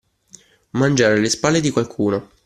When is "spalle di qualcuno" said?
1.29-2.29